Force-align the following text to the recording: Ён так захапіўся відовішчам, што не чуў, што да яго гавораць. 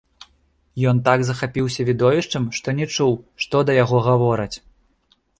Ён 0.91 0.99
так 1.07 1.19
захапіўся 1.25 1.83
відовішчам, 1.89 2.47
што 2.59 2.67
не 2.79 2.87
чуў, 2.95 3.13
што 3.43 3.61
да 3.71 3.75
яго 3.83 3.97
гавораць. 4.07 4.51